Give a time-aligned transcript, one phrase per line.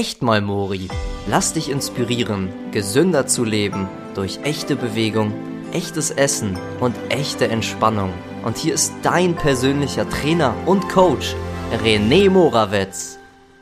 [0.00, 0.88] echt mal Mori.
[1.28, 5.34] Lass dich inspirieren, gesünder zu leben durch echte Bewegung,
[5.72, 8.10] echtes Essen und echte Entspannung.
[8.42, 11.36] Und hier ist dein persönlicher Trainer und Coach,
[11.84, 13.18] René Morawetz.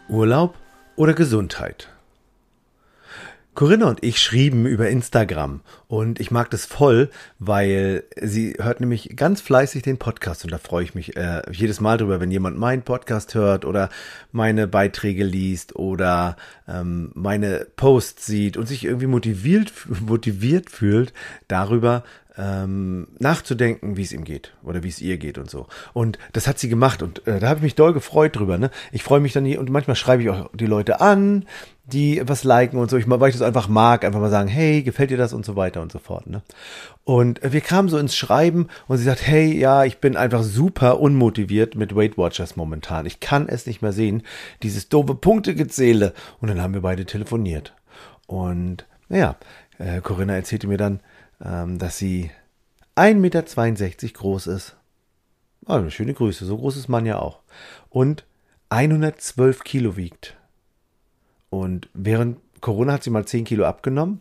[0.09, 0.54] Urlaub
[0.95, 1.88] oder Gesundheit?
[3.59, 9.16] Corinna und ich schrieben über Instagram und ich mag das voll, weil sie hört nämlich
[9.16, 12.57] ganz fleißig den Podcast und da freue ich mich äh, jedes Mal drüber, wenn jemand
[12.57, 13.89] meinen Podcast hört oder
[14.30, 16.36] meine Beiträge liest oder
[16.68, 19.72] ähm, meine Posts sieht und sich irgendwie motiviert,
[20.07, 21.13] motiviert fühlt
[21.49, 22.04] darüber,
[22.39, 25.67] ähm, nachzudenken, wie es ihm geht oder wie es ihr geht und so.
[25.93, 28.59] Und das hat sie gemacht und äh, da habe ich mich doll gefreut drüber.
[28.59, 28.71] Ne?
[28.93, 31.47] Ich freue mich dann nie und manchmal schreibe ich auch die Leute an,
[31.85, 34.83] die was liken und so, ich, weil ich das einfach mag, einfach mal sagen, hey,
[34.83, 36.28] gefällt dir das und so weiter und so fort.
[36.28, 36.42] Ne?
[37.05, 41.00] Und wir kamen so ins Schreiben und sie sagt, hey, ja, ich bin einfach super
[41.00, 43.06] unmotiviert mit Weight Watchers momentan.
[43.06, 44.23] Ich kann es nicht mehr sehen,
[44.62, 46.12] dieses doofe Punktegezähle.
[46.41, 47.75] Und dann haben wir beide telefoniert.
[48.27, 49.36] Und naja,
[49.78, 51.00] äh, Corinna erzählte mir dann,
[51.44, 52.30] ähm, dass sie
[52.97, 53.42] 1,62 Meter
[54.12, 54.77] groß ist.
[55.66, 57.41] Also schöne Grüße, so groß ist man ja auch.
[57.91, 58.25] Und
[58.70, 60.36] 112 Kilo wiegt.
[61.50, 64.20] Und während Corona hat sie mal 10 Kilo abgenommen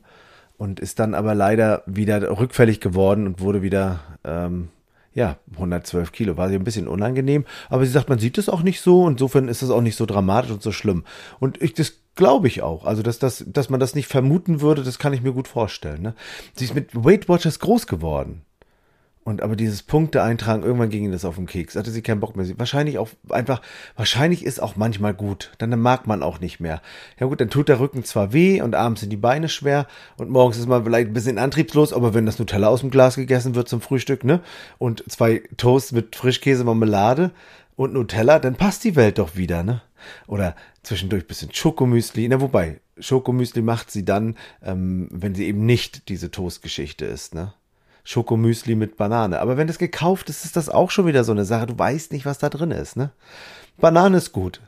[0.58, 4.70] und ist dann aber leider wieder rückfällig geworden und wurde wieder, ähm,
[5.14, 6.38] ja, 112 Kilo.
[6.38, 9.08] War sie ein bisschen unangenehm, aber sie sagt, man sieht es auch nicht so.
[9.08, 11.04] Insofern ist es auch nicht so dramatisch und so schlimm.
[11.40, 12.84] Und ich, das glaube ich auch.
[12.84, 16.02] Also, dass, das, dass man das nicht vermuten würde, das kann ich mir gut vorstellen.
[16.02, 16.14] Ne?
[16.56, 18.42] Sie ist mit Weight Watchers groß geworden.
[19.28, 21.76] Und aber dieses Punkte eintragen, irgendwann ging das auf den Keks.
[21.76, 22.46] Hatte sie keinen Bock mehr.
[22.58, 23.62] Wahrscheinlich auch einfach,
[23.98, 25.52] wahrscheinlich ist auch manchmal gut.
[25.58, 26.82] Dann mag man auch nicht mehr.
[27.20, 30.30] Ja gut, dann tut der Rücken zwar weh und abends sind die Beine schwer und
[30.30, 33.54] morgens ist man vielleicht ein bisschen antriebslos, aber wenn das Nutella aus dem Glas gegessen
[33.54, 34.40] wird zum Frühstück, ne?
[34.78, 37.32] Und zwei Toast mit Frischkäse, Marmelade
[37.78, 39.82] und Nutella, dann passt die Welt doch wieder, ne?
[40.26, 42.28] Oder zwischendurch bisschen Schokomüsli.
[42.28, 47.54] Na, wobei, Schokomüsli macht sie dann, ähm, wenn sie eben nicht diese Toastgeschichte ist, ne?
[48.04, 49.40] Schokomüsli mit Banane.
[49.40, 51.68] Aber wenn das gekauft ist, ist das auch schon wieder so eine Sache.
[51.68, 53.12] Du weißt nicht, was da drin ist, ne?
[53.78, 54.60] Banane ist gut.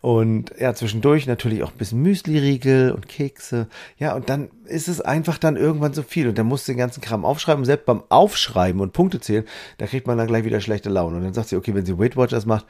[0.00, 3.68] Und ja, zwischendurch natürlich auch ein bisschen Müsli-Riegel und Kekse.
[3.98, 6.28] Ja, und dann ist es einfach dann irgendwann so viel.
[6.28, 7.62] Und dann musst du den ganzen Kram aufschreiben.
[7.62, 9.44] Und selbst beim Aufschreiben und Punkte zählen,
[9.78, 11.16] da kriegt man dann gleich wieder schlechte Laune.
[11.16, 12.66] Und dann sagt sie, okay, wenn sie Weight Watchers macht,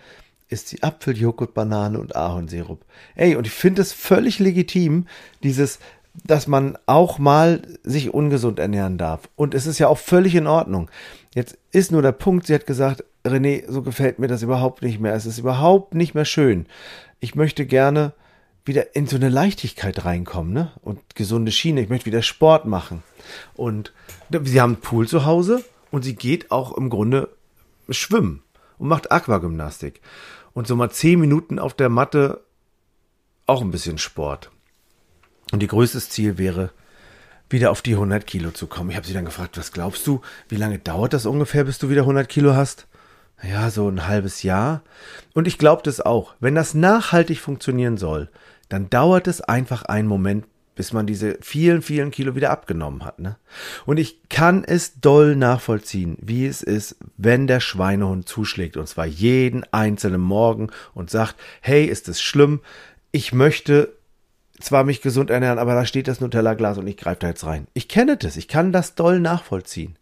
[0.48, 2.84] ist sie Apfel, Joghurt, Banane und Ahornsirup.
[3.14, 5.06] Ey, und ich finde es völlig legitim,
[5.42, 5.78] dieses,
[6.24, 9.28] dass man auch mal sich ungesund ernähren darf.
[9.36, 10.90] Und es ist ja auch völlig in Ordnung.
[11.34, 15.00] Jetzt ist nur der Punkt, sie hat gesagt, René, so gefällt mir das überhaupt nicht
[15.00, 15.14] mehr.
[15.14, 16.66] Es ist überhaupt nicht mehr schön.
[17.20, 18.12] Ich möchte gerne
[18.64, 20.72] wieder in so eine Leichtigkeit reinkommen, ne?
[20.82, 21.80] Und gesunde Schiene.
[21.80, 23.02] Ich möchte wieder Sport machen.
[23.54, 23.92] Und
[24.30, 27.30] sie haben einen Pool zu Hause und sie geht auch im Grunde
[27.88, 28.42] schwimmen
[28.78, 30.00] und macht Aquagymnastik.
[30.52, 32.42] Und so mal zehn Minuten auf der Matte
[33.46, 34.50] auch ein bisschen Sport.
[35.53, 36.70] Und ihr größtes Ziel wäre,
[37.50, 38.91] wieder auf die 100 Kilo zu kommen.
[38.91, 41.88] Ich habe sie dann gefragt, was glaubst du, wie lange dauert das ungefähr, bis du
[41.88, 42.86] wieder 100 Kilo hast?
[43.42, 44.82] Ja, so ein halbes Jahr.
[45.32, 46.34] Und ich glaube das auch.
[46.41, 48.28] Wenn das nachhaltig funktionieren soll,
[48.69, 50.44] dann dauert es einfach einen Moment,
[50.75, 53.19] bis man diese vielen, vielen Kilo wieder abgenommen hat.
[53.19, 53.37] Ne?
[53.87, 59.06] Und ich kann es doll nachvollziehen, wie es ist, wenn der Schweinehund zuschlägt, und zwar
[59.06, 62.60] jeden einzelnen Morgen und sagt, hey, ist es schlimm?
[63.10, 63.97] Ich möchte
[64.60, 67.66] zwar mich gesund ernähren, aber da steht das Nutella-Glas und ich greife da jetzt rein.
[67.74, 69.96] Ich kenne das, ich kann das doll nachvollziehen.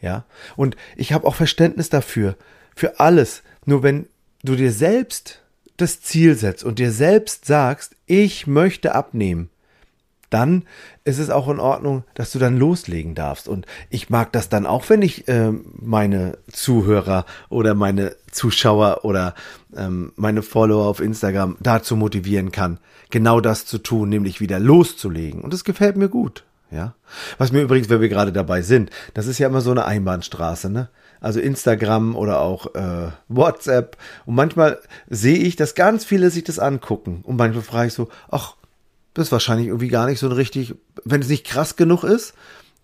[0.00, 0.24] Ja,
[0.56, 2.36] und ich habe auch Verständnis dafür,
[2.74, 3.42] für alles.
[3.66, 4.06] Nur wenn
[4.42, 5.42] du dir selbst
[5.76, 9.49] das Ziel setzt und dir selbst sagst, ich möchte abnehmen,
[10.30, 10.64] dann
[11.04, 13.48] ist es auch in Ordnung, dass du dann loslegen darfst.
[13.48, 19.34] Und ich mag das dann auch, wenn ich äh, meine Zuhörer oder meine Zuschauer oder
[19.76, 22.78] ähm, meine Follower auf Instagram dazu motivieren kann,
[23.10, 25.42] genau das zu tun, nämlich wieder loszulegen.
[25.42, 26.44] Und das gefällt mir gut.
[26.70, 26.94] Ja.
[27.38, 30.70] Was mir übrigens, wenn wir gerade dabei sind, das ist ja immer so eine Einbahnstraße,
[30.70, 30.88] ne?
[31.20, 33.98] Also Instagram oder auch äh, WhatsApp.
[34.24, 37.20] Und manchmal sehe ich, dass ganz viele sich das angucken.
[37.24, 38.54] Und manchmal frage ich so, ach,
[39.20, 40.74] das ist wahrscheinlich irgendwie gar nicht so ein richtig,
[41.04, 42.34] wenn es nicht krass genug ist,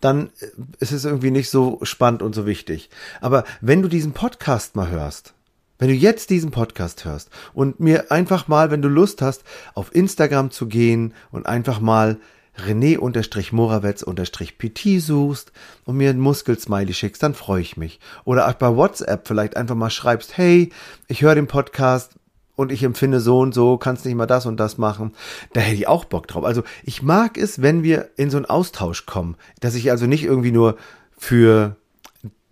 [0.00, 0.30] dann
[0.78, 2.90] ist es irgendwie nicht so spannend und so wichtig.
[3.20, 5.34] Aber wenn du diesen Podcast mal hörst,
[5.78, 9.44] wenn du jetzt diesen Podcast hörst und mir einfach mal, wenn du Lust hast,
[9.74, 12.18] auf Instagram zu gehen und einfach mal
[12.58, 15.52] René-Morawetz-PT suchst
[15.84, 18.00] und mir ein Muskelsmiley schickst, dann freue ich mich.
[18.24, 20.72] Oder auch bei WhatsApp vielleicht einfach mal schreibst, hey,
[21.08, 22.14] ich höre den Podcast,
[22.56, 25.12] und ich empfinde so und so, kannst nicht mal das und das machen.
[25.52, 26.44] Da hätte ich auch Bock drauf.
[26.44, 30.24] Also ich mag es, wenn wir in so einen Austausch kommen, dass ich also nicht
[30.24, 30.76] irgendwie nur
[31.16, 31.76] für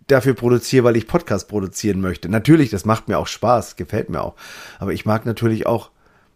[0.07, 2.29] dafür produziere, weil ich Podcast produzieren möchte.
[2.29, 4.35] Natürlich, das macht mir auch Spaß, gefällt mir auch.
[4.79, 5.89] Aber ich mag natürlich auch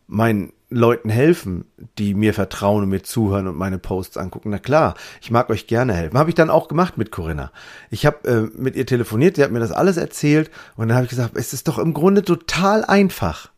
[0.08, 1.66] mein Leuten helfen,
[1.98, 4.50] die mir vertrauen und mir zuhören und meine Posts angucken.
[4.50, 6.18] Na klar, ich mag euch gerne helfen.
[6.18, 7.52] Habe ich dann auch gemacht mit Corinna.
[7.90, 11.06] Ich habe äh, mit ihr telefoniert, sie hat mir das alles erzählt und dann habe
[11.06, 13.52] ich gesagt, es ist doch im Grunde total einfach.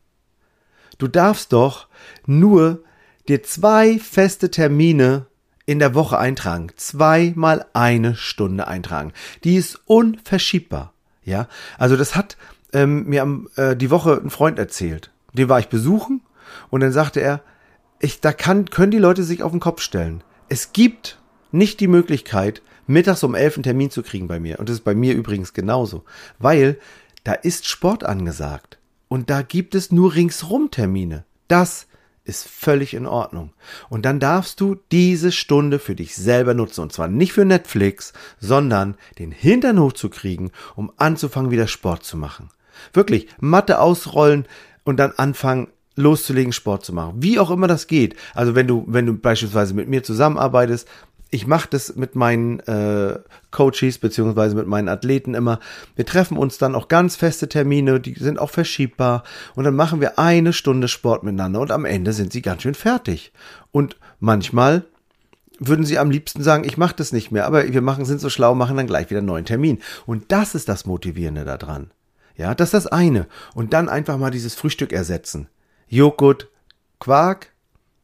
[1.01, 1.87] Du darfst doch
[2.27, 2.83] nur
[3.27, 5.25] dir zwei feste Termine
[5.65, 6.67] in der Woche eintragen.
[6.75, 9.11] Zweimal eine Stunde eintragen.
[9.43, 10.93] Die ist unverschiebbar.
[11.23, 11.47] Ja,
[11.79, 12.37] also das hat
[12.71, 15.09] ähm, mir am, äh, die Woche ein Freund erzählt.
[15.33, 16.21] Den war ich besuchen
[16.69, 17.41] und dann sagte er,
[17.99, 20.23] ich, da kann, können die Leute sich auf den Kopf stellen.
[20.49, 21.17] Es gibt
[21.51, 24.59] nicht die Möglichkeit, mittags um elf einen Termin zu kriegen bei mir.
[24.59, 26.03] Und das ist bei mir übrigens genauso.
[26.37, 26.77] Weil
[27.23, 28.77] da ist Sport angesagt.
[29.11, 31.25] Und da gibt es nur ringsrum Termine.
[31.49, 31.87] Das
[32.23, 33.51] ist völlig in Ordnung.
[33.89, 36.79] Und dann darfst du diese Stunde für dich selber nutzen.
[36.79, 42.51] Und zwar nicht für Netflix, sondern den Hintern hochzukriegen, um anzufangen, wieder Sport zu machen.
[42.93, 44.45] Wirklich, Matte ausrollen
[44.85, 45.67] und dann anfangen,
[45.97, 47.15] loszulegen, Sport zu machen.
[47.17, 48.15] Wie auch immer das geht.
[48.33, 50.87] Also wenn du, wenn du beispielsweise mit mir zusammenarbeitest,
[51.31, 53.17] ich mache das mit meinen äh,
[53.51, 55.59] Coaches beziehungsweise mit meinen Athleten immer.
[55.95, 59.23] Wir treffen uns dann auch ganz feste Termine, die sind auch verschiebbar
[59.55, 62.75] und dann machen wir eine Stunde Sport miteinander und am Ende sind sie ganz schön
[62.75, 63.31] fertig.
[63.71, 64.83] Und manchmal
[65.57, 68.29] würden sie am liebsten sagen, ich mache das nicht mehr, aber wir machen sind so
[68.29, 69.79] schlau, machen dann gleich wieder einen neuen Termin.
[70.05, 71.91] Und das ist das Motivierende daran.
[72.35, 73.27] Ja, das ist das eine.
[73.53, 75.47] Und dann einfach mal dieses Frühstück ersetzen.
[75.87, 76.49] Joghurt,
[76.99, 77.50] Quark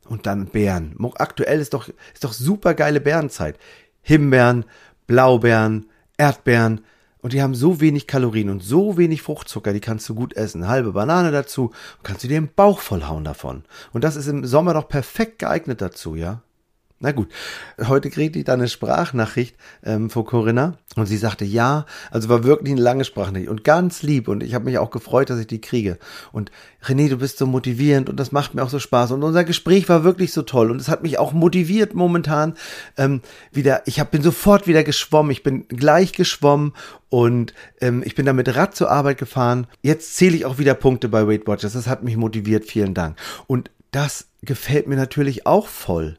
[0.09, 0.95] und dann Beeren.
[1.15, 3.57] Aktuell ist doch, ist doch super geile Beerenzeit.
[4.01, 4.65] Himbeeren,
[5.05, 5.87] Blaubeeren,
[6.17, 6.81] Erdbeeren.
[7.21, 10.67] Und die haben so wenig Kalorien und so wenig Fruchtzucker, die kannst du gut essen.
[10.67, 11.71] Halbe Banane dazu,
[12.03, 13.63] kannst du dir den Bauch vollhauen davon.
[13.91, 16.41] Und das ist im Sommer doch perfekt geeignet dazu, ja?
[16.99, 17.29] Na gut,
[17.79, 22.43] heute kriegte ich dann eine Sprachnachricht ähm, von Corinna und sie sagte ja, also war
[22.43, 25.45] wirklich eine lange Sprachnachricht und ganz lieb und ich habe mich auch gefreut, dass ich
[25.45, 25.99] die kriege.
[26.31, 26.49] Und
[26.83, 29.87] René, du bist so motivierend und das macht mir auch so Spaß und unser Gespräch
[29.89, 32.55] war wirklich so toll und es hat mich auch motiviert momentan
[32.97, 33.21] ähm,
[33.51, 33.83] wieder.
[33.85, 36.73] Ich hab, bin sofort wieder geschwommen, ich bin gleich geschwommen
[37.09, 39.67] und ähm, ich bin da mit Rad zur Arbeit gefahren.
[39.83, 41.73] Jetzt zähle ich auch wieder Punkte bei Weight Watchers.
[41.73, 42.65] Das hat mich motiviert.
[42.65, 43.17] Vielen Dank.
[43.45, 46.17] Und das gefällt mir natürlich auch voll.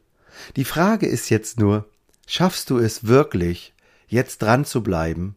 [0.57, 1.89] Die Frage ist jetzt nur,
[2.27, 3.75] schaffst du es wirklich,
[4.07, 5.37] jetzt dran zu bleiben,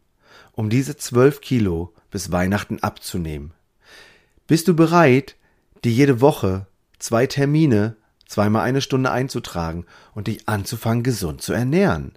[0.54, 3.54] um diese zwölf Kilo bis Weihnachten abzunehmen?
[4.48, 5.36] Bist du bereit,
[5.84, 6.68] dir jede Woche
[7.00, 7.96] zwei Termine,
[8.28, 12.14] zweimal eine Stunde einzutragen und dich anzufangen, gesund zu ernähren?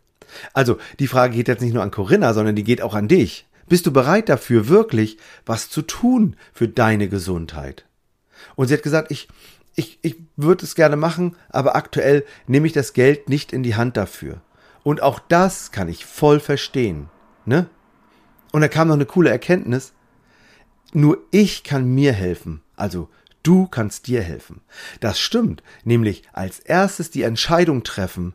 [0.53, 3.47] Also, die Frage geht jetzt nicht nur an Corinna, sondern die geht auch an dich.
[3.69, 5.17] Bist du bereit dafür, wirklich
[5.47, 7.85] was zu tun für deine Gesundheit?
[8.57, 9.29] Und sie hat gesagt, ich,
[9.77, 13.75] ich, ich würde es gerne machen, aber aktuell nehme ich das Geld nicht in die
[13.75, 14.41] Hand dafür.
[14.83, 17.09] Und auch das kann ich voll verstehen.
[17.45, 17.69] Ne?
[18.53, 19.93] Und da kam noch eine coole Erkenntnis.
[20.93, 22.63] Nur ich kann mir helfen.
[22.77, 23.09] Also
[23.43, 24.61] du kannst dir helfen.
[25.01, 25.63] Das stimmt.
[25.85, 28.35] Nämlich als erstes die Entscheidung treffen,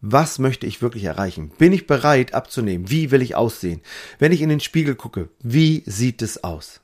[0.00, 1.50] was möchte ich wirklich erreichen?
[1.58, 2.88] Bin ich bereit abzunehmen?
[2.88, 3.82] Wie will ich aussehen?
[4.18, 6.80] Wenn ich in den Spiegel gucke, wie sieht es aus?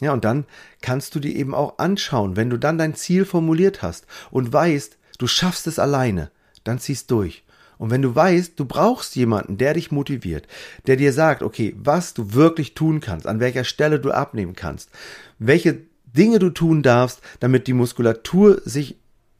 [0.00, 0.46] Ja, und dann
[0.80, 4.96] kannst du dir eben auch anschauen, wenn du dann dein Ziel formuliert hast und weißt,
[5.18, 6.30] du schaffst es alleine,
[6.64, 7.44] dann ziehst durch.
[7.76, 10.46] Und wenn du weißt, du brauchst jemanden, der dich motiviert,
[10.86, 14.90] der dir sagt, okay, was du wirklich tun kannst, an welcher Stelle du abnehmen kannst,
[15.38, 18.96] welche Dinge du tun darfst, damit die Muskulatur sich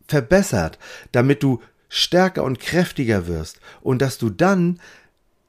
[0.09, 0.79] verbessert,
[1.13, 4.81] damit du stärker und kräftiger wirst und dass du dann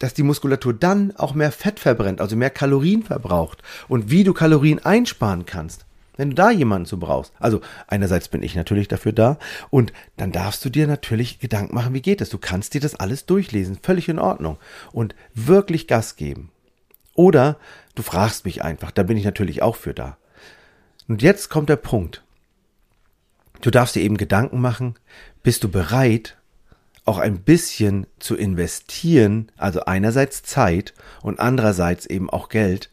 [0.03, 3.61] dass die Muskulatur dann auch mehr Fett verbrennt, also mehr Kalorien verbraucht.
[3.87, 5.85] Und wie du Kalorien einsparen kannst,
[6.17, 7.33] wenn du da jemanden zu brauchst.
[7.39, 9.37] Also einerseits bin ich natürlich dafür da
[9.69, 12.29] und dann darfst du dir natürlich Gedanken machen, wie geht es.
[12.29, 14.57] Du kannst dir das alles durchlesen, völlig in Ordnung
[14.91, 16.51] und wirklich Gas geben.
[17.13, 17.57] Oder
[17.95, 20.17] du fragst mich einfach, da bin ich natürlich auch für da.
[21.07, 22.23] Und jetzt kommt der Punkt.
[23.61, 24.95] Du darfst dir eben Gedanken machen,
[25.43, 26.37] bist du bereit,
[27.05, 32.89] auch ein bisschen zu investieren, also einerseits Zeit und andererseits eben auch Geld,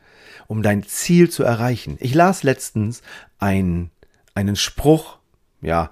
[0.46, 1.96] um dein Ziel zu erreichen.
[2.00, 3.02] Ich las letztens
[3.38, 3.90] ein,
[4.34, 5.18] einen Spruch,
[5.60, 5.90] ja,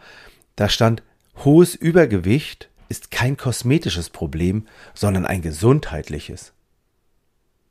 [0.57, 1.03] da stand,
[1.45, 6.53] hohes Übergewicht ist kein kosmetisches Problem, sondern ein gesundheitliches.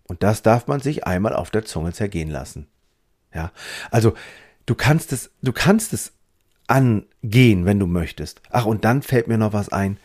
[0.04, 2.68] Und das darf man sich einmal auf der Zunge zergehen lassen.
[3.34, 3.52] Ja,
[3.90, 4.14] also
[4.66, 6.14] du kannst es, du kannst es
[6.68, 8.42] angehen, wenn du möchtest.
[8.52, 9.98] Ach, und dann fällt mir noch was ein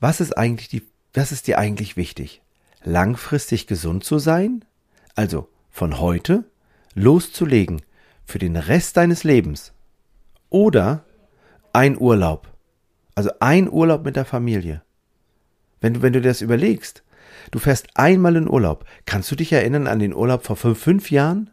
[0.00, 0.82] was ist eigentlich die,
[1.14, 2.42] was ist dir eigentlich wichtig?
[2.84, 4.64] Langfristig gesund zu sein?
[5.14, 6.44] Also von heute
[6.94, 7.82] loszulegen
[8.24, 9.72] für den Rest deines Lebens?
[10.50, 11.04] Oder
[11.72, 12.52] ein Urlaub?
[13.14, 14.82] Also ein Urlaub mit der Familie.
[15.80, 17.02] Wenn du, wenn du dir das überlegst,
[17.50, 18.84] du fährst einmal in Urlaub.
[19.06, 21.50] Kannst du dich erinnern an den Urlaub vor fünf, fünf Jahren?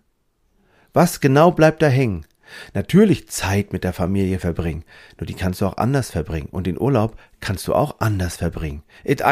[0.94, 2.26] Was genau bleibt da hängen?
[2.74, 4.84] Natürlich Zeit mit der Familie verbringen,
[5.20, 8.84] nur die kannst du auch anders verbringen und den Urlaub kannst du auch anders verbringen.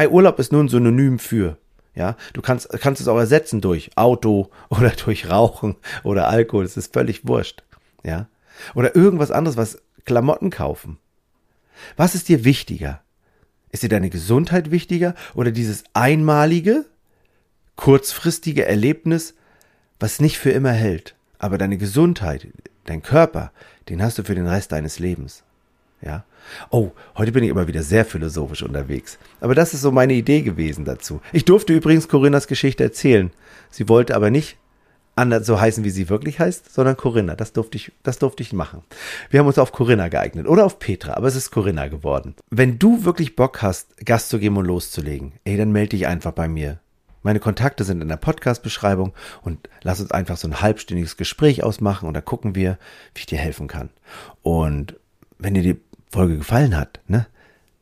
[0.09, 1.57] Urlaub ist nur ein Synonym für.
[1.93, 6.63] Ja, du kannst, kannst es auch ersetzen durch Auto oder durch Rauchen oder Alkohol.
[6.63, 7.63] Es ist völlig wurscht.
[8.03, 8.27] Ja,
[8.73, 10.97] oder irgendwas anderes, was Klamotten kaufen.
[11.97, 13.01] Was ist dir wichtiger?
[13.71, 16.85] Ist dir deine Gesundheit wichtiger oder dieses einmalige,
[17.75, 19.35] kurzfristige Erlebnis,
[19.99, 21.15] was nicht für immer hält?
[21.39, 22.47] Aber deine Gesundheit,
[22.85, 23.51] dein Körper,
[23.89, 25.43] den hast du für den Rest deines Lebens.
[26.01, 26.23] Ja.
[26.71, 29.19] Oh, heute bin ich aber wieder sehr philosophisch unterwegs.
[29.39, 31.21] Aber das ist so meine Idee gewesen dazu.
[31.31, 33.31] Ich durfte übrigens Corinnas Geschichte erzählen.
[33.69, 34.57] Sie wollte aber nicht
[35.15, 37.35] anders so heißen, wie sie wirklich heißt, sondern Corinna.
[37.35, 38.81] Das durfte ich, das durfte ich machen.
[39.29, 42.35] Wir haben uns auf Corinna geeignet oder auf Petra, aber es ist Corinna geworden.
[42.49, 46.31] Wenn du wirklich Bock hast, Gast zu geben und loszulegen, ey, dann melde dich einfach
[46.31, 46.79] bei mir.
[47.23, 49.13] Meine Kontakte sind in der Podcast-Beschreibung
[49.43, 52.79] und lass uns einfach so ein halbstündiges Gespräch ausmachen und da gucken wir,
[53.13, 53.91] wie ich dir helfen kann.
[54.41, 54.95] Und
[55.37, 55.79] wenn dir die
[56.11, 57.27] Folge gefallen hat, ne,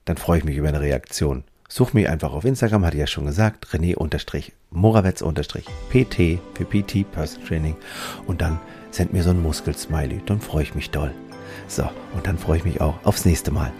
[0.05, 1.45] dann freue ich mich über eine Reaktion.
[1.69, 7.75] Such mich einfach auf Instagram, hatte ich ja schon gesagt, René-Morawetz-PT für PT Person Training
[8.25, 8.59] und dann
[8.91, 11.13] send mir so ein Muskelsmiley, dann freue ich mich doll.
[11.67, 13.71] So, und dann freue ich mich auch aufs nächste Mal.